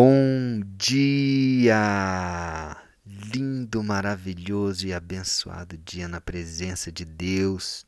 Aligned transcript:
Bom 0.00 0.60
dia! 0.76 1.74
Lindo, 3.04 3.82
maravilhoso 3.82 4.86
e 4.86 4.94
abençoado 4.94 5.76
dia 5.76 6.06
na 6.06 6.20
presença 6.20 6.92
de 6.92 7.04
Deus. 7.04 7.84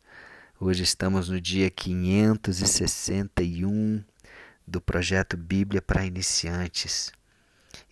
Hoje 0.58 0.82
estamos 0.82 1.28
no 1.28 1.40
dia 1.40 1.70
561 1.70 4.02
do 4.66 4.80
projeto 4.80 5.36
Bíblia 5.36 5.80
para 5.80 6.04
Iniciantes. 6.04 7.12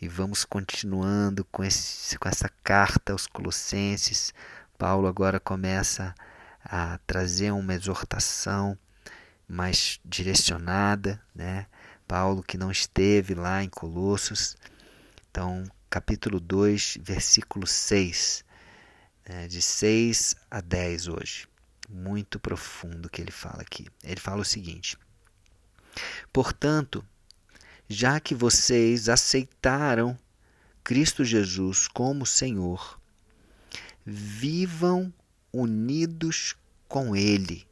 E 0.02 0.08
vamos 0.08 0.44
continuando 0.44 1.44
com, 1.44 1.62
esse, 1.62 2.18
com 2.18 2.28
essa 2.28 2.48
carta 2.64 3.12
aos 3.12 3.28
Colossenses. 3.28 4.34
Paulo 4.76 5.06
agora 5.06 5.38
começa 5.38 6.12
a 6.64 6.98
trazer 7.06 7.52
uma 7.52 7.72
exortação 7.72 8.76
mais 9.46 10.00
direcionada, 10.04 11.22
né? 11.32 11.68
Paulo 12.08 12.42
que 12.42 12.56
não 12.56 12.70
esteve 12.70 13.34
lá 13.34 13.62
em 13.62 13.68
Colossos. 13.68 14.56
Então, 15.30 15.70
capítulo 15.90 16.40
2, 16.40 16.96
versículo 17.02 17.66
6, 17.66 18.44
né, 19.28 19.46
de 19.46 19.60
6 19.60 20.34
a 20.50 20.62
10 20.62 21.08
hoje. 21.08 21.46
Muito 21.86 22.40
profundo 22.40 23.10
que 23.10 23.20
ele 23.20 23.30
fala 23.30 23.60
aqui. 23.60 23.86
Ele 24.02 24.18
fala 24.18 24.40
o 24.40 24.44
seguinte: 24.44 24.96
Portanto, 26.32 27.04
já 27.86 28.18
que 28.18 28.34
vocês 28.34 29.10
aceitaram 29.10 30.18
Cristo 30.82 31.24
Jesus 31.24 31.88
como 31.88 32.24
Senhor, 32.24 32.98
vivam 34.04 35.12
unidos 35.52 36.56
com 36.88 37.14
Ele 37.14 37.67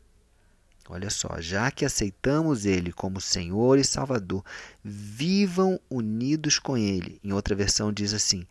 Olha 0.88 1.10
só, 1.10 1.40
já 1.40 1.70
que 1.70 1.84
aceitamos 1.84 2.64
Ele 2.64 2.92
como 2.92 3.20
Senhor 3.20 3.78
e 3.78 3.84
Salvador, 3.84 4.44
vivam 4.82 5.80
unidos 5.90 6.58
com 6.58 6.76
Ele. 6.76 7.20
Em 7.22 7.32
outra 7.32 7.54
versão 7.54 7.92
diz 7.92 8.12
assim: 8.12 8.46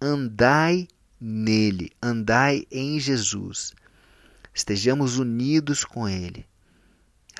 andai 0.00 0.88
nele, 1.20 1.92
andai 2.02 2.66
em 2.70 2.98
Jesus. 2.98 3.72
Estejamos 4.54 5.18
unidos 5.18 5.84
com 5.84 6.08
Ele. 6.08 6.46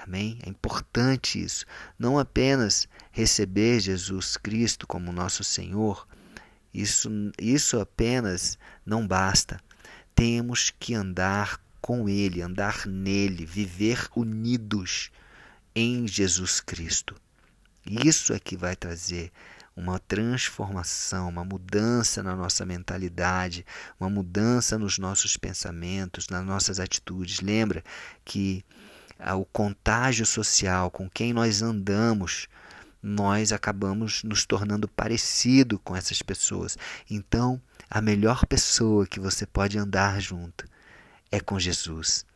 Amém? 0.01 0.39
É 0.45 0.49
importante 0.49 1.43
isso. 1.43 1.65
Não 1.99 2.19
apenas 2.19 2.89
receber 3.11 3.81
Jesus 3.81 4.37
Cristo 4.37 4.87
como 4.87 5.13
nosso 5.13 5.45
Senhor, 5.45 6.07
isso, 6.75 7.11
isso 7.39 7.79
apenas 7.79 8.59
não 8.85 9.07
basta. 9.07 9.61
Temos 10.15 10.73
que 10.79 10.95
andar 10.95 11.61
com 11.83 12.09
Ele, 12.09 12.41
andar 12.41 12.87
nele, 12.87 13.45
viver 13.45 14.09
unidos 14.15 15.11
em 15.75 16.07
Jesus 16.07 16.61
Cristo. 16.61 17.17
Isso 17.85 18.33
é 18.33 18.39
que 18.39 18.57
vai 18.57 18.77
trazer 18.77 19.33
uma 19.77 19.99
transformação, 19.99 21.29
uma 21.29 21.45
mudança 21.45 22.23
na 22.23 22.37
nossa 22.37 22.65
mentalidade, 22.65 23.67
uma 23.99 24.09
mudança 24.09 24.79
nos 24.79 24.97
nossos 24.97 25.37
pensamentos, 25.37 26.29
nas 26.29 26.45
nossas 26.45 26.79
atitudes. 26.79 27.41
Lembra 27.41 27.83
que 28.25 28.65
ah, 29.19 29.35
o 29.35 29.45
contágio 29.45 30.25
social 30.25 30.89
com 30.89 31.11
quem 31.11 31.33
nós 31.33 31.63
andamos, 31.63 32.47
nós 33.03 33.51
acabamos 33.51 34.23
nos 34.23 34.47
tornando 34.47 34.87
parecido 34.87 35.81
com 35.81 35.97
essas 35.97 36.23
pessoas. 36.23 36.79
Então, 37.11 37.61
a 37.91 38.01
melhor 38.01 38.47
pessoa 38.47 39.05
que 39.05 39.19
você 39.19 39.45
pode 39.45 39.77
andar 39.77 40.21
junto 40.21 40.71
é 41.33 41.41
com 41.41 41.59
Jesus. 41.59 42.27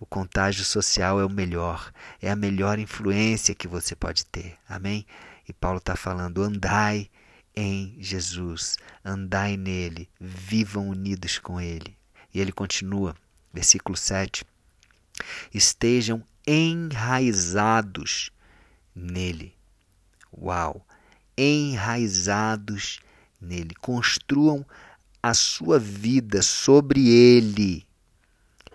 O 0.00 0.06
contágio 0.06 0.64
social 0.64 1.20
é 1.20 1.24
o 1.24 1.30
melhor, 1.30 1.92
é 2.22 2.30
a 2.30 2.36
melhor 2.36 2.78
influência 2.78 3.54
que 3.54 3.68
você 3.68 3.94
pode 3.94 4.24
ter. 4.26 4.56
Amém? 4.68 5.04
E 5.48 5.52
Paulo 5.52 5.78
está 5.78 5.96
falando: 5.96 6.42
andai 6.42 7.10
em 7.54 7.96
Jesus, 7.98 8.76
andai 9.04 9.56
nele, 9.56 10.08
vivam 10.20 10.88
unidos 10.88 11.38
com 11.38 11.60
ele. 11.60 11.96
E 12.32 12.40
ele 12.40 12.52
continua, 12.52 13.14
versículo 13.52 13.96
7. 13.96 14.44
Estejam 15.52 16.24
enraizados 16.46 18.30
nele. 18.94 19.54
Uau! 20.36 20.84
Enraizados 21.36 23.00
nele. 23.40 23.74
Construam 23.80 24.66
a 25.22 25.32
sua 25.34 25.78
vida 25.78 26.42
sobre 26.42 27.08
ele 27.08 27.83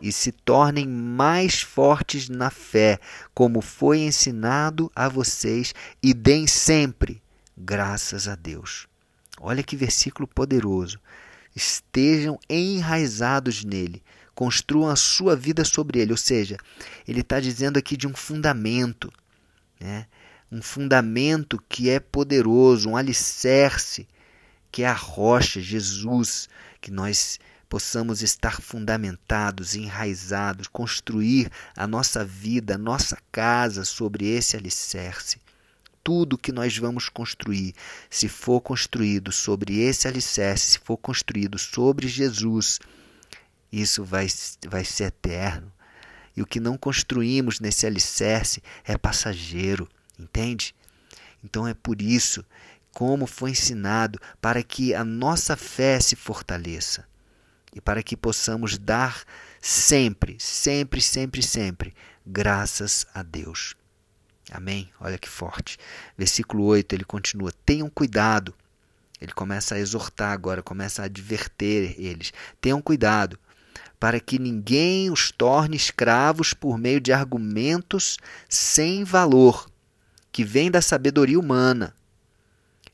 e 0.02 0.12
se 0.12 0.32
tornem 0.32 0.88
mais 0.88 1.62
fortes 1.62 2.30
na 2.30 2.50
fé, 2.50 3.00
como 3.34 3.62
foi 3.62 4.00
ensinado 4.00 4.92
a 4.96 5.10
vocês, 5.10 5.74
e 6.02 6.14
deem 6.14 6.48
sempre 6.48 7.22
graças 7.58 8.28
a 8.28 8.36
Deus. 8.36 8.88
Olha 9.40 9.64
que 9.64 9.76
versículo 9.76 10.28
poderoso. 10.28 11.00
Estejam 11.56 12.40
enraizados 12.50 13.64
nele, 13.64 14.04
construam 14.34 14.90
a 14.90 14.96
sua 14.96 15.36
vida 15.36 15.66
sobre 15.66 16.00
ele. 16.00 16.12
Ou 16.12 16.18
seja, 16.18 16.58
ele 17.08 17.22
está 17.22 17.40
dizendo 17.40 17.78
aqui 17.78 17.98
de 17.98 18.08
um 18.08 18.14
fundamento, 18.14 19.12
né? 19.80 20.06
um 20.52 20.62
fundamento 20.62 21.62
que 21.70 21.90
é 21.90 22.00
poderoso, 22.00 22.90
um 22.90 22.98
alicerce, 22.98 24.08
que 24.72 24.84
é 24.84 24.88
a 24.88 24.94
rocha, 24.94 25.62
Jesus, 25.62 26.50
que 26.82 26.92
nós 26.92 27.40
possamos 27.70 28.24
estar 28.24 28.60
fundamentados, 28.60 29.76
enraizados, 29.76 30.68
construir 30.68 31.52
a 31.78 31.86
nossa 31.86 32.26
vida, 32.26 32.74
a 32.74 32.78
nossa 32.80 33.16
casa 33.32 33.86
sobre 33.86 34.28
esse 34.28 34.58
alicerce. 34.58 35.38
Tudo 36.04 36.38
que 36.38 36.52
nós 36.52 36.76
vamos 36.76 37.08
construir, 37.10 37.76
se 38.10 38.28
for 38.28 38.60
construído 38.60 39.32
sobre 39.32 39.80
esse 39.82 40.08
alicerce, 40.08 40.72
se 40.72 40.80
for 40.80 40.98
construído 40.98 41.60
sobre 41.60 42.08
Jesus, 42.08 42.80
isso 43.72 44.04
vai, 44.04 44.26
vai 44.68 44.84
ser 44.84 45.06
eterno. 45.06 45.72
E 46.36 46.42
o 46.42 46.48
que 46.48 46.60
não 46.60 46.76
construímos 46.76 47.60
nesse 47.60 47.86
alicerce 47.86 48.64
é 48.84 48.98
passageiro, 48.98 49.88
entende? 50.18 50.74
Então 51.44 51.68
é 51.68 51.76
por 51.76 52.02
isso, 52.02 52.44
como 52.92 53.28
foi 53.28 53.52
ensinado, 53.52 54.20
para 54.42 54.64
que 54.64 54.96
a 54.96 55.04
nossa 55.04 55.56
fé 55.56 56.00
se 56.00 56.16
fortaleça 56.16 57.09
e 57.74 57.82
para 57.82 58.04
que 58.04 58.18
possamos 58.18 58.78
dar 58.78 59.24
sempre, 59.62 60.36
sempre, 60.40 61.02
sempre, 61.02 61.44
sempre 61.44 61.94
graças 62.26 63.06
a 63.14 63.24
Deus. 63.24 63.76
Amém? 64.52 64.90
Olha 65.00 65.18
que 65.18 65.30
forte. 65.30 65.78
Versículo 66.18 66.64
8, 66.66 66.94
ele 66.94 67.04
continua: 67.04 67.52
Tenham 67.66 67.90
cuidado. 67.90 68.54
Ele 69.22 69.34
começa 69.34 69.76
a 69.76 69.80
exortar 69.80 70.32
agora, 70.32 70.64
começa 70.64 71.02
a 71.02 71.06
adverter 71.06 71.96
eles: 72.00 72.34
Tenham 72.60 72.82
cuidado, 72.82 73.38
para 74.00 74.20
que 74.20 74.40
ninguém 74.40 75.12
os 75.12 75.32
torne 75.32 75.76
escravos 75.76 76.54
por 76.54 76.78
meio 76.78 77.00
de 77.00 77.12
argumentos 77.12 78.18
sem 78.48 79.04
valor, 79.04 79.70
que 80.32 80.44
vêm 80.44 80.72
da 80.72 80.82
sabedoria 80.82 81.40
humana 81.40 81.94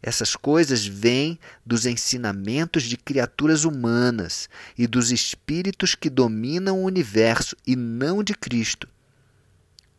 essas 0.05 0.35
coisas 0.35 0.85
vêm 0.85 1.39
dos 1.65 1.87
ensinamentos 1.87 2.83
de 2.83 2.95
criaturas 2.95 3.63
humanas 3.63 4.47
e 4.77 4.85
dos 4.85 5.11
espíritos 5.11 5.95
que 5.95 6.11
dominam 6.11 6.77
o 6.77 6.85
universo 6.85 7.55
e 7.65 7.75
não 7.75 8.23
de 8.23 8.35
Cristo. 8.35 8.87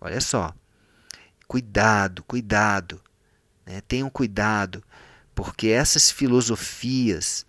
Olha 0.01 0.21
só. 0.21 0.55
Cuidado, 1.49 2.23
cuidado. 2.23 3.03
Né? 3.67 3.81
Tenham 3.81 4.09
cuidado, 4.09 4.81
porque 5.35 5.71
essas 5.71 6.09
filosofias 6.09 7.45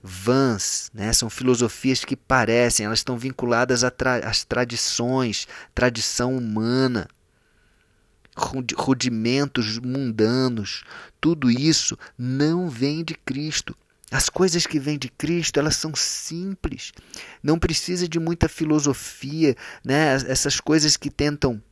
vãs, 0.00 0.92
né? 0.94 1.12
são 1.12 1.28
filosofias 1.28 2.04
que 2.04 2.14
parecem, 2.14 2.86
elas 2.86 3.00
estão 3.00 3.18
vinculadas 3.18 3.82
às 3.82 4.44
tradições, 4.44 5.48
tradição 5.74 6.36
humana 6.36 7.08
rudimentos 8.38 9.78
mundanos, 9.78 10.84
tudo 11.20 11.50
isso 11.50 11.98
não 12.16 12.68
vem 12.68 13.04
de 13.04 13.14
Cristo. 13.14 13.76
As 14.10 14.30
coisas 14.30 14.66
que 14.66 14.78
vêm 14.78 14.98
de 14.98 15.10
Cristo, 15.10 15.60
elas 15.60 15.76
são 15.76 15.94
simples. 15.94 16.92
Não 17.42 17.58
precisa 17.58 18.08
de 18.08 18.18
muita 18.18 18.48
filosofia, 18.48 19.54
né? 19.84 20.14
Essas 20.14 20.60
coisas 20.60 20.96
que 20.96 21.10
tentam 21.10 21.62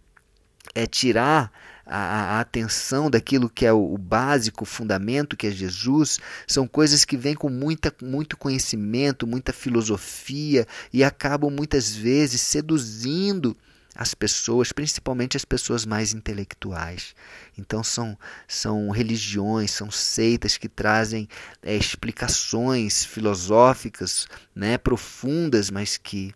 é, 0.74 0.86
tirar 0.86 1.50
a, 1.86 2.36
a, 2.36 2.40
atenção 2.40 3.08
daquilo 3.08 3.48
que 3.48 3.64
é 3.64 3.72
o, 3.72 3.94
o, 3.94 3.96
básico, 3.96 4.64
o 4.64 4.66
fundamento 4.66 5.36
que 5.36 5.46
é 5.46 5.50
Jesus, 5.50 6.18
são 6.46 6.66
coisas 6.66 7.04
que 7.04 7.16
vêm 7.16 7.34
com 7.34 7.48
muita, 7.48 7.94
muito 8.02 8.36
conhecimento, 8.36 9.26
muita 9.26 9.52
filosofia 9.52 10.66
e 10.92 11.04
acabam 11.04 11.50
muitas 11.50 11.94
vezes 11.94 12.40
seduzindo 12.40 13.56
as 13.96 14.14
pessoas, 14.14 14.72
principalmente 14.72 15.36
as 15.36 15.44
pessoas 15.44 15.86
mais 15.86 16.12
intelectuais. 16.12 17.14
Então 17.56 17.82
são, 17.82 18.16
são 18.46 18.90
religiões, 18.90 19.70
são 19.70 19.90
seitas 19.90 20.58
que 20.58 20.68
trazem 20.68 21.26
é, 21.62 21.74
explicações 21.74 23.04
filosóficas 23.04 24.28
né, 24.54 24.76
profundas, 24.76 25.70
mas 25.70 25.96
que, 25.96 26.34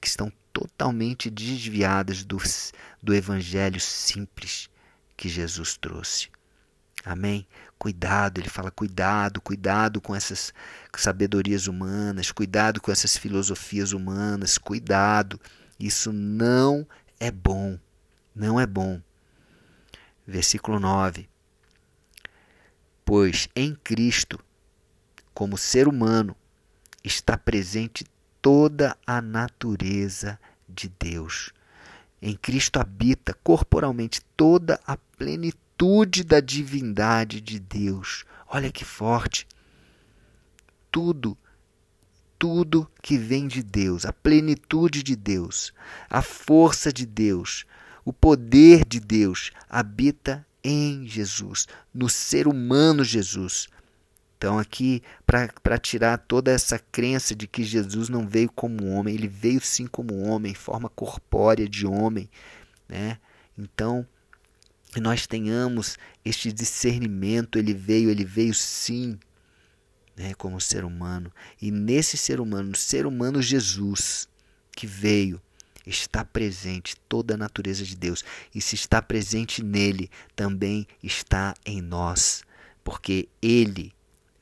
que 0.00 0.06
estão 0.06 0.32
totalmente 0.52 1.28
desviadas 1.28 2.24
do, 2.24 2.38
do 3.02 3.12
evangelho 3.12 3.80
simples 3.80 4.70
que 5.16 5.28
Jesus 5.28 5.76
trouxe. 5.76 6.28
Amém? 7.04 7.46
Cuidado, 7.76 8.40
ele 8.40 8.48
fala 8.48 8.70
cuidado, 8.70 9.40
cuidado 9.40 10.00
com 10.00 10.14
essas 10.14 10.54
sabedorias 10.96 11.66
humanas, 11.66 12.30
cuidado 12.30 12.80
com 12.80 12.90
essas 12.92 13.16
filosofias 13.16 13.92
humanas, 13.92 14.56
cuidado. 14.56 15.38
Isso 15.78 16.12
não 16.12 16.86
é 17.18 17.30
bom, 17.30 17.78
não 18.34 18.60
é 18.60 18.66
bom. 18.66 19.00
Versículo 20.26 20.78
9. 20.78 21.28
Pois 23.04 23.48
em 23.54 23.74
Cristo, 23.74 24.38
como 25.34 25.58
ser 25.58 25.88
humano, 25.88 26.34
está 27.02 27.36
presente 27.36 28.06
toda 28.40 28.96
a 29.06 29.20
natureza 29.20 30.38
de 30.68 30.88
Deus. 30.88 31.52
Em 32.20 32.34
Cristo 32.34 32.78
habita 32.78 33.34
corporalmente 33.44 34.22
toda 34.36 34.80
a 34.86 34.96
plenitude 34.96 36.24
da 36.24 36.40
divindade 36.40 37.40
de 37.40 37.58
Deus. 37.58 38.24
Olha 38.48 38.72
que 38.72 38.84
forte! 38.84 39.46
Tudo, 40.90 41.36
tudo 42.44 42.86
que 43.00 43.16
vem 43.16 43.48
de 43.48 43.62
Deus, 43.62 44.04
a 44.04 44.12
plenitude 44.12 45.02
de 45.02 45.16
Deus, 45.16 45.72
a 46.10 46.20
força 46.20 46.92
de 46.92 47.06
Deus, 47.06 47.64
o 48.04 48.12
poder 48.12 48.84
de 48.84 49.00
Deus 49.00 49.50
habita 49.66 50.46
em 50.62 51.06
Jesus, 51.06 51.66
no 51.94 52.06
ser 52.06 52.46
humano 52.46 53.02
Jesus. 53.02 53.66
Então, 54.36 54.58
aqui, 54.58 55.02
para 55.24 55.78
tirar 55.78 56.18
toda 56.18 56.50
essa 56.50 56.78
crença 56.78 57.34
de 57.34 57.46
que 57.46 57.64
Jesus 57.64 58.10
não 58.10 58.28
veio 58.28 58.52
como 58.52 58.90
homem, 58.90 59.14
ele 59.14 59.26
veio 59.26 59.62
sim 59.62 59.86
como 59.86 60.20
homem, 60.20 60.52
em 60.52 60.54
forma 60.54 60.90
corpórea 60.90 61.66
de 61.66 61.86
homem. 61.86 62.28
Né? 62.86 63.16
Então, 63.56 64.06
que 64.92 65.00
nós 65.00 65.26
tenhamos 65.26 65.96
este 66.22 66.52
discernimento, 66.52 67.58
ele 67.58 67.72
veio, 67.72 68.10
ele 68.10 68.22
veio 68.22 68.52
sim, 68.52 69.18
né, 70.16 70.34
como 70.34 70.60
ser 70.60 70.84
humano. 70.84 71.32
E 71.60 71.70
nesse 71.70 72.16
ser 72.16 72.40
humano, 72.40 72.70
no 72.70 72.76
ser 72.76 73.06
humano 73.06 73.42
Jesus, 73.42 74.28
que 74.72 74.86
veio, 74.86 75.40
está 75.86 76.24
presente 76.24 76.96
toda 77.08 77.34
a 77.34 77.36
natureza 77.36 77.84
de 77.84 77.96
Deus. 77.96 78.24
E 78.54 78.60
se 78.60 78.74
está 78.74 79.02
presente 79.02 79.62
nele, 79.62 80.10
também 80.34 80.86
está 81.02 81.54
em 81.64 81.80
nós. 81.80 82.42
Porque 82.82 83.28
ele 83.40 83.92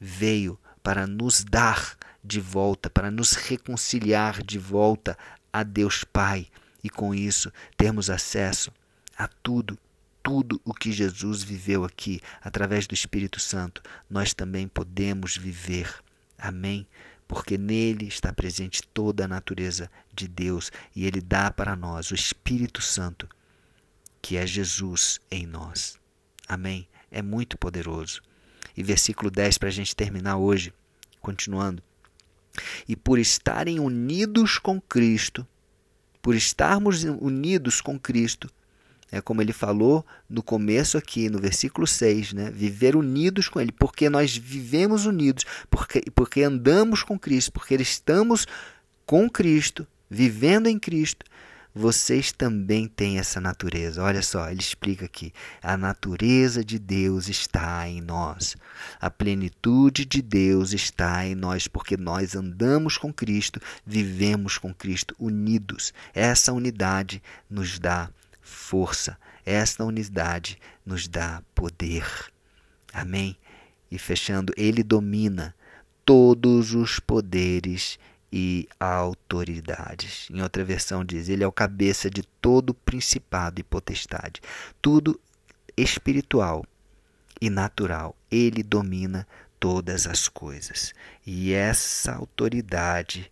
veio 0.01 0.59
para 0.83 1.07
nos 1.07 1.45
dar 1.45 1.97
de 2.25 2.41
volta, 2.41 2.89
para 2.89 3.11
nos 3.11 3.35
reconciliar 3.35 4.43
de 4.43 4.59
volta 4.59 5.17
a 5.53 5.63
Deus 5.63 6.05
Pai 6.05 6.47
e 6.83 6.91
com 6.91 7.15
isso 7.15 7.53
termos 7.77 8.11
acesso 8.11 8.73
a 9.17 9.29
tudo, 9.29 9.79
tudo 10.23 10.61
o 10.65 10.73
que 10.73 10.93
Jesus 10.93 11.43
viveu 11.43 11.85
aqui 11.85 12.21
através 12.41 12.87
do 12.87 12.95
Espírito 12.95 13.41
Santo, 13.41 13.83
nós 14.09 14.33
também 14.33 14.69
podemos 14.69 15.37
viver. 15.37 15.93
Amém? 16.39 16.87
Porque 17.27 17.59
nele 17.59 18.07
está 18.07 18.33
presente 18.33 18.83
toda 18.95 19.25
a 19.25 19.29
natureza 19.29 19.91
de 20.15 20.29
Deus 20.29 20.71
e 20.95 21.07
ele 21.07 21.21
dá 21.21 21.51
para 21.51 21.75
nós 21.75 22.11
o 22.11 22.15
Espírito 22.15 22.81
Santo, 22.81 23.29
que 24.21 24.37
é 24.37 24.47
Jesus 24.47 25.21
em 25.31 25.47
nós. 25.47 25.99
Amém? 26.49 26.89
É 27.11 27.23
muito 27.23 27.59
poderoso. 27.59 28.23
E 28.77 28.83
versículo 28.83 29.31
10 29.31 29.59
para 29.59 29.69
a 29.69 29.73
gente 29.73 29.97
terminar 29.97 30.37
hoje, 30.37 30.73
continuando. 31.21 31.83
E 32.87 32.95
por 32.95 33.19
estarem 33.19 33.81
unidos 33.81 34.59
com 34.59 34.81
Cristo, 34.81 35.47
por 36.21 36.35
estarmos 36.35 37.03
unidos 37.03 37.81
com 37.81 37.99
Cristo, 37.99 38.51
é 39.13 39.21
como 39.21 39.43
ele 39.43 39.53
falou 39.53 40.05
no 40.29 40.43
começo 40.43 40.97
aqui, 40.97 41.29
no 41.29 41.39
versículo 41.39 41.87
6, 41.87 42.33
né? 42.33 42.51
viver 42.51 42.97
unidos 42.97 43.47
com 43.47 43.61
Ele, 43.61 43.71
porque 43.71 44.09
nós 44.09 44.35
vivemos 44.35 45.05
unidos, 45.05 45.45
porque, 45.71 46.03
porque 46.15 46.43
andamos 46.43 47.03
com 47.03 47.19
Cristo, 47.19 47.53
porque 47.53 47.75
estamos 47.75 48.47
com 49.05 49.29
Cristo, 49.29 49.87
vivendo 50.09 50.67
em 50.67 50.79
Cristo, 50.79 51.27
vocês 51.75 52.33
também 52.33 52.87
têm 52.87 53.19
essa 53.19 53.41
natureza. 53.41 54.03
Olha 54.03 54.23
só, 54.23 54.51
ele 54.51 54.61
explica 54.61 55.07
aqui: 55.07 55.33
a 55.63 55.77
natureza 55.77 56.65
de 56.65 56.79
Deus 56.79 57.29
está 57.29 57.89
em 57.89 58.01
nós. 58.01 58.57
A 59.01 59.11
plenitude 59.11 60.05
de 60.05 60.21
Deus 60.21 60.73
está 60.73 61.27
em 61.27 61.35
nós, 61.35 61.69
porque 61.69 61.97
nós 61.97 62.35
andamos 62.35 62.99
com 62.99 63.13
Cristo, 63.13 63.61
vivemos 63.87 64.59
com 64.59 64.73
Cristo 64.73 65.15
unidos. 65.19 65.93
Essa 66.15 66.53
unidade 66.53 67.23
nos 67.49 67.79
dá 67.79 68.11
força. 68.43 69.17
Esta 69.47 69.85
unidade 69.85 70.59
nos 70.85 71.09
dá 71.09 71.43
poder. 71.55 72.05
Amém? 72.93 73.37
E 73.91 73.99
fechando, 73.99 74.53
ele 74.57 74.83
domina 74.83 75.55
todos 76.05 76.75
os 76.75 76.99
poderes 76.99 77.99
e 78.33 78.69
autoridades. 78.81 80.29
Em 80.31 80.43
outra 80.43 80.65
versão 80.65 81.05
diz: 81.05 81.29
Ele 81.29 81.45
é 81.45 81.47
o 81.47 81.53
cabeça 81.53 82.11
de 82.11 82.23
todo 82.41 82.75
principado 82.75 83.61
e 83.61 83.65
potestade. 83.65 84.41
Tudo 84.81 85.21
espiritual 85.77 86.65
e 87.41 87.51
natural. 87.51 88.17
Ele 88.31 88.63
domina 88.63 89.27
todas 89.61 90.07
as 90.07 90.29
coisas. 90.29 90.95
E 91.27 91.53
essa 91.53 92.15
autoridade, 92.15 93.31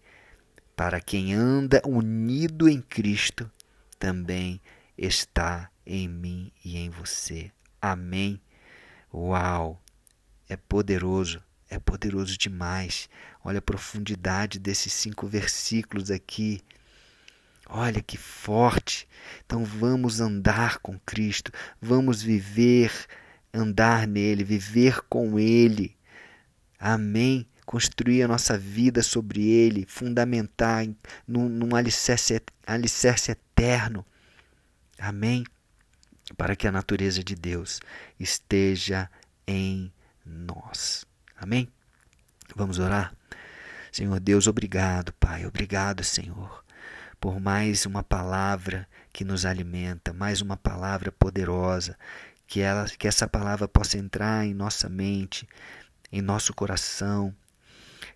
para 0.76 1.00
quem 1.00 1.34
anda 1.34 1.82
unido 1.86 2.68
em 2.68 2.80
Cristo, 2.80 3.50
também 3.98 4.60
está 4.96 5.70
em 5.86 6.08
mim 6.08 6.52
e 6.64 6.76
em 6.76 6.90
você. 6.90 7.50
Amém. 7.80 8.40
Uau! 9.12 9.82
É 10.48 10.56
poderoso, 10.56 11.42
é 11.68 11.78
poderoso 11.78 12.36
demais. 12.36 13.08
Olha 13.44 13.58
a 13.58 13.62
profundidade 13.62 14.58
desses 14.58 14.92
cinco 14.92 15.26
versículos 15.26 16.10
aqui. 16.10 16.60
Olha 17.68 18.02
que 18.02 18.16
forte. 18.16 19.08
Então 19.46 19.64
vamos 19.64 20.20
andar 20.20 20.78
com 20.78 20.98
Cristo, 21.00 21.52
vamos 21.80 22.20
viver, 22.20 22.92
andar 23.54 24.08
nele, 24.08 24.42
viver 24.42 25.00
com 25.08 25.38
ele. 25.38 25.96
Amém. 26.78 27.46
Construir 27.64 28.24
a 28.24 28.28
nossa 28.28 28.58
vida 28.58 29.02
sobre 29.02 29.46
ele, 29.46 29.86
fundamentar 29.86 30.84
num, 31.26 31.48
num 31.48 31.76
alicerce, 31.76 32.42
alicerce 32.66 33.30
eterno. 33.30 34.04
Amém. 35.00 35.44
Para 36.36 36.54
que 36.54 36.68
a 36.68 36.72
natureza 36.72 37.24
de 37.24 37.34
Deus 37.34 37.80
esteja 38.18 39.10
em 39.46 39.92
nós. 40.24 41.04
Amém. 41.36 41.68
Vamos 42.54 42.78
orar? 42.78 43.14
Senhor 43.92 44.20
Deus, 44.20 44.46
obrigado, 44.46 45.12
Pai, 45.14 45.44
obrigado, 45.44 46.04
Senhor, 46.04 46.64
por 47.20 47.40
mais 47.40 47.86
uma 47.86 48.04
palavra 48.04 48.88
que 49.12 49.24
nos 49.24 49.44
alimenta, 49.44 50.12
mais 50.12 50.40
uma 50.40 50.56
palavra 50.56 51.10
poderosa, 51.10 51.98
que 52.46 52.60
ela 52.60 52.84
que 52.86 53.08
essa 53.08 53.26
palavra 53.26 53.66
possa 53.66 53.98
entrar 53.98 54.46
em 54.46 54.54
nossa 54.54 54.88
mente, 54.88 55.48
em 56.12 56.22
nosso 56.22 56.54
coração, 56.54 57.34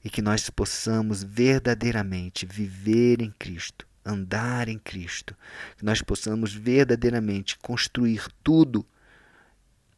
e 0.05 0.09
que 0.09 0.23
nós 0.23 0.49
possamos 0.49 1.25
verdadeiramente 1.25 2.47
viver 2.47 3.21
em 3.21 3.33
Cristo, 3.33 3.85
andar 4.05 4.69
em 4.69 4.79
Cristo, 4.79 5.37
que 5.77 5.85
nós 5.85 6.03
possamos 6.03 6.53
verdadeiramente 6.53 7.59
construir 7.59 8.27
tudo 8.43 8.87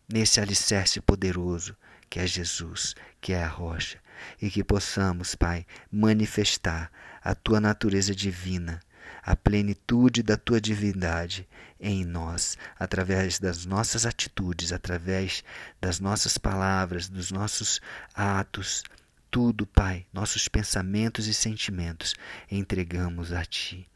nesse 0.08 0.40
alicerce 0.40 1.00
poderoso 1.00 1.76
que 2.08 2.20
é 2.20 2.26
Jesus, 2.26 2.94
que 3.20 3.32
é 3.32 3.42
a 3.42 3.48
rocha, 3.48 3.98
e 4.40 4.50
que 4.50 4.64
possamos, 4.64 5.34
Pai, 5.34 5.66
manifestar 5.90 6.90
a 7.22 7.34
tua 7.34 7.60
natureza 7.60 8.14
divina, 8.14 8.80
a 9.22 9.34
plenitude 9.36 10.22
da 10.22 10.36
tua 10.36 10.60
divindade 10.60 11.46
em 11.80 12.04
nós, 12.04 12.56
através 12.78 13.38
das 13.38 13.66
nossas 13.66 14.06
atitudes, 14.06 14.72
através 14.72 15.42
das 15.80 16.00
nossas 16.00 16.38
palavras, 16.38 17.08
dos 17.08 17.30
nossos 17.30 17.80
atos, 18.14 18.84
tudo, 19.30 19.66
Pai, 19.66 20.06
nossos 20.12 20.48
pensamentos 20.48 21.26
e 21.26 21.34
sentimentos, 21.34 22.14
entregamos 22.50 23.32
a 23.32 23.44
Ti. 23.44 23.86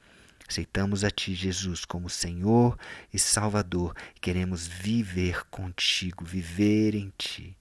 Aceitamos 0.50 1.04
a 1.04 1.10
Ti, 1.12 1.32
Jesus, 1.32 1.84
como 1.84 2.10
Senhor 2.10 2.76
e 3.14 3.20
Salvador. 3.20 3.94
Queremos 4.20 4.66
viver 4.66 5.44
contigo, 5.44 6.24
viver 6.24 6.96
em 6.96 7.12
Ti. 7.16 7.56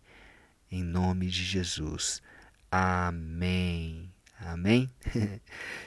Em 0.72 0.82
nome 0.82 1.28
de 1.28 1.44
Jesus. 1.44 2.20
Amém. 2.72 4.12
Amém? 4.40 4.90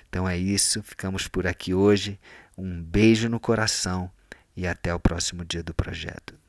então 0.08 0.28
é 0.28 0.38
isso. 0.38 0.80
Ficamos 0.80 1.26
por 1.26 1.44
aqui 1.44 1.74
hoje. 1.74 2.20
Um 2.56 2.80
beijo 2.80 3.28
no 3.28 3.40
coração 3.40 4.08
e 4.56 4.64
até 4.64 4.94
o 4.94 5.00
próximo 5.00 5.44
dia 5.44 5.64
do 5.64 5.74
projeto. 5.74 6.41